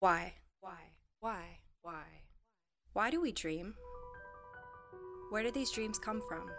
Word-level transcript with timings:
Why? 0.00 0.32
Why? 0.62 0.78
Why? 1.20 1.42
Why? 1.82 2.04
Why 2.94 3.10
do 3.10 3.20
we 3.20 3.32
dream? 3.32 3.74
Where 5.28 5.42
do 5.42 5.50
these 5.50 5.70
dreams 5.70 5.98
come 5.98 6.22
from? 6.26 6.50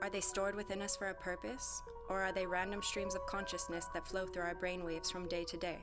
Are 0.00 0.08
they 0.08 0.22
stored 0.22 0.54
within 0.54 0.80
us 0.80 0.96
for 0.96 1.10
a 1.10 1.14
purpose, 1.14 1.82
or 2.08 2.22
are 2.22 2.32
they 2.32 2.46
random 2.46 2.82
streams 2.82 3.14
of 3.14 3.26
consciousness 3.26 3.86
that 3.92 4.08
flow 4.08 4.24
through 4.24 4.44
our 4.44 4.54
brainwaves 4.54 5.12
from 5.12 5.28
day 5.28 5.44
to 5.44 5.58
day? 5.58 5.76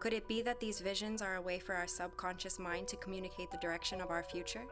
Could 0.00 0.12
it 0.12 0.28
be 0.28 0.42
that 0.42 0.60
these 0.60 0.80
visions 0.80 1.22
are 1.22 1.36
a 1.36 1.42
way 1.42 1.60
for 1.60 1.74
our 1.74 1.86
subconscious 1.86 2.58
mind 2.58 2.86
to 2.88 2.96
communicate 2.96 3.50
the 3.50 3.56
direction 3.56 4.02
of 4.02 4.10
our 4.10 4.22
future? 4.22 4.66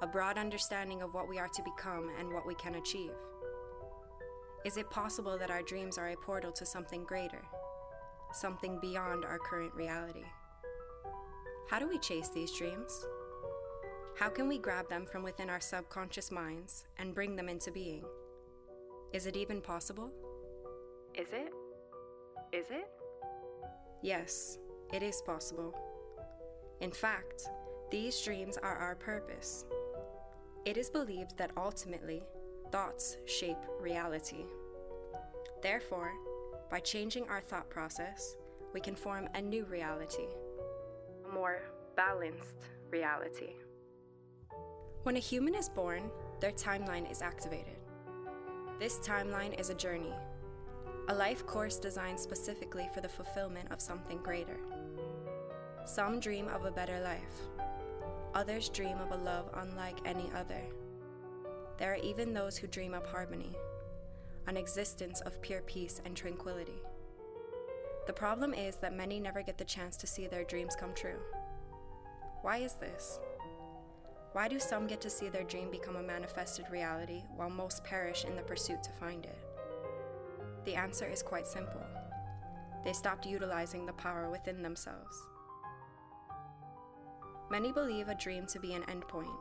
A 0.00 0.06
broad 0.06 0.38
understanding 0.38 1.02
of 1.02 1.12
what 1.12 1.28
we 1.28 1.40
are 1.40 1.48
to 1.48 1.62
become 1.64 2.08
and 2.20 2.32
what 2.32 2.46
we 2.46 2.54
can 2.54 2.76
achieve? 2.76 3.10
Is 4.64 4.76
it 4.76 4.90
possible 4.90 5.36
that 5.38 5.50
our 5.50 5.62
dreams 5.62 5.98
are 5.98 6.10
a 6.10 6.16
portal 6.16 6.52
to 6.52 6.64
something 6.64 7.02
greater, 7.02 7.42
something 8.34 8.78
beyond 8.80 9.24
our 9.24 9.38
current 9.38 9.74
reality? 9.74 10.24
How 11.70 11.78
do 11.78 11.88
we 11.88 11.98
chase 11.98 12.28
these 12.28 12.52
dreams? 12.52 13.06
How 14.18 14.28
can 14.28 14.48
we 14.48 14.58
grab 14.58 14.88
them 14.88 15.06
from 15.06 15.22
within 15.22 15.50
our 15.50 15.60
subconscious 15.60 16.30
minds 16.30 16.84
and 16.98 17.14
bring 17.14 17.36
them 17.36 17.48
into 17.48 17.70
being? 17.70 18.04
Is 19.12 19.26
it 19.26 19.36
even 19.36 19.60
possible? 19.60 20.10
Is 21.14 21.28
it? 21.32 21.52
Is 22.52 22.66
it? 22.70 22.88
Yes, 24.02 24.58
it 24.92 25.02
is 25.02 25.22
possible. 25.22 25.74
In 26.80 26.90
fact, 26.90 27.48
these 27.90 28.20
dreams 28.20 28.58
are 28.62 28.76
our 28.76 28.94
purpose. 28.94 29.64
It 30.64 30.76
is 30.76 30.90
believed 30.90 31.36
that 31.38 31.52
ultimately, 31.56 32.22
thoughts 32.70 33.16
shape 33.26 33.58
reality. 33.80 34.44
Therefore, 35.62 36.12
by 36.70 36.80
changing 36.80 37.28
our 37.28 37.40
thought 37.40 37.68
process, 37.70 38.36
we 38.72 38.80
can 38.80 38.96
form 38.96 39.28
a 39.34 39.42
new 39.42 39.64
reality, 39.64 40.26
A 41.24 41.32
more 41.32 41.62
balanced 41.96 42.66
reality. 42.90 43.54
When 45.04 45.16
a 45.16 45.20
human 45.20 45.54
is 45.54 45.68
born, 45.68 46.10
their 46.40 46.52
timeline 46.52 47.10
is 47.10 47.22
activated. 47.22 47.76
This 48.80 48.98
timeline 48.98 49.58
is 49.60 49.70
a 49.70 49.74
journey, 49.74 50.14
a 51.08 51.14
life 51.14 51.46
course 51.46 51.78
designed 51.78 52.18
specifically 52.18 52.88
for 52.92 53.00
the 53.00 53.08
fulfillment 53.08 53.70
of 53.70 53.80
something 53.80 54.18
greater. 54.18 54.56
Some 55.84 56.18
dream 56.18 56.48
of 56.48 56.64
a 56.64 56.70
better 56.70 57.00
life, 57.00 57.48
others 58.34 58.68
dream 58.70 58.98
of 58.98 59.12
a 59.12 59.22
love 59.22 59.50
unlike 59.54 59.98
any 60.04 60.30
other. 60.34 60.62
There 61.78 61.92
are 61.92 62.02
even 62.02 62.32
those 62.32 62.56
who 62.56 62.66
dream 62.66 62.94
of 62.94 63.04
harmony, 63.06 63.56
an 64.46 64.56
existence 64.56 65.20
of 65.22 65.40
pure 65.42 65.62
peace 65.62 66.00
and 66.04 66.16
tranquility. 66.16 66.82
The 68.06 68.12
problem 68.12 68.52
is 68.52 68.76
that 68.76 68.94
many 68.94 69.18
never 69.18 69.42
get 69.42 69.56
the 69.56 69.64
chance 69.64 69.96
to 69.98 70.06
see 70.06 70.26
their 70.26 70.44
dreams 70.44 70.76
come 70.78 70.94
true. 70.94 71.20
Why 72.42 72.58
is 72.58 72.74
this? 72.74 73.18
Why 74.32 74.48
do 74.48 74.58
some 74.58 74.86
get 74.86 75.00
to 75.02 75.10
see 75.10 75.28
their 75.28 75.44
dream 75.44 75.70
become 75.70 75.96
a 75.96 76.02
manifested 76.02 76.66
reality 76.70 77.22
while 77.36 77.48
most 77.48 77.84
perish 77.84 78.24
in 78.24 78.36
the 78.36 78.42
pursuit 78.42 78.82
to 78.82 78.90
find 78.90 79.24
it? 79.24 79.38
The 80.64 80.74
answer 80.74 81.06
is 81.06 81.22
quite 81.22 81.46
simple. 81.46 81.86
They 82.84 82.92
stopped 82.92 83.26
utilizing 83.26 83.86
the 83.86 83.92
power 83.94 84.28
within 84.30 84.62
themselves. 84.62 85.16
Many 87.50 87.72
believe 87.72 88.08
a 88.08 88.14
dream 88.14 88.46
to 88.46 88.58
be 88.58 88.74
an 88.74 88.82
endpoint. 88.82 89.36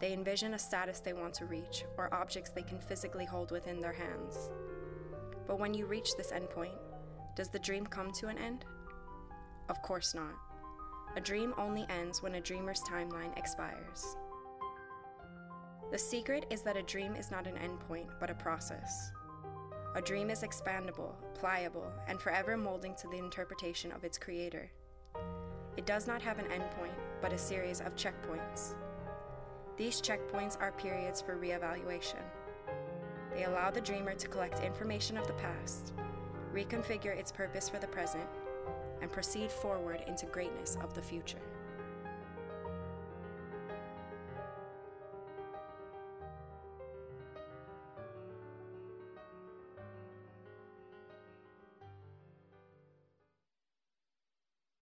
They 0.00 0.12
envision 0.14 0.54
a 0.54 0.58
status 0.58 1.00
they 1.00 1.12
want 1.12 1.34
to 1.34 1.44
reach 1.44 1.84
or 1.98 2.12
objects 2.14 2.50
they 2.50 2.62
can 2.62 2.80
physically 2.80 3.26
hold 3.26 3.50
within 3.50 3.80
their 3.80 3.92
hands. 3.92 4.50
But 5.46 5.58
when 5.58 5.74
you 5.74 5.84
reach 5.84 6.16
this 6.16 6.32
endpoint, 6.32 6.78
does 7.36 7.50
the 7.50 7.58
dream 7.58 7.86
come 7.86 8.10
to 8.12 8.28
an 8.28 8.38
end? 8.38 8.64
Of 9.68 9.82
course 9.82 10.14
not. 10.14 10.34
A 11.16 11.20
dream 11.20 11.54
only 11.58 11.86
ends 11.90 12.22
when 12.22 12.36
a 12.36 12.40
dreamer's 12.40 12.80
timeline 12.80 13.36
expires. 13.36 14.16
The 15.90 15.98
secret 15.98 16.46
is 16.50 16.62
that 16.62 16.76
a 16.76 16.82
dream 16.82 17.14
is 17.14 17.30
not 17.30 17.46
an 17.46 17.56
endpoint, 17.56 18.08
but 18.20 18.30
a 18.30 18.34
process. 18.34 19.10
A 19.96 20.00
dream 20.00 20.30
is 20.30 20.42
expandable, 20.42 21.14
pliable, 21.34 21.90
and 22.06 22.20
forever 22.20 22.56
molding 22.56 22.94
to 22.94 23.08
the 23.08 23.18
interpretation 23.18 23.90
of 23.90 24.04
its 24.04 24.16
creator. 24.16 24.70
It 25.76 25.86
does 25.86 26.06
not 26.06 26.22
have 26.22 26.38
an 26.38 26.46
endpoint, 26.46 26.94
but 27.20 27.32
a 27.32 27.38
series 27.38 27.80
of 27.80 27.96
checkpoints. 27.96 28.74
These 29.80 30.02
checkpoints 30.02 30.60
are 30.60 30.72
periods 30.72 31.22
for 31.22 31.38
reevaluation. 31.38 32.20
They 33.32 33.44
allow 33.44 33.70
the 33.70 33.80
dreamer 33.80 34.12
to 34.12 34.28
collect 34.28 34.62
information 34.62 35.16
of 35.16 35.26
the 35.26 35.32
past, 35.32 35.94
reconfigure 36.52 37.16
its 37.16 37.32
purpose 37.32 37.66
for 37.66 37.78
the 37.78 37.86
present, 37.86 38.28
and 39.00 39.10
proceed 39.10 39.50
forward 39.50 40.02
into 40.06 40.26
greatness 40.26 40.76
of 40.82 40.92
the 40.92 41.00
future. 41.00 41.40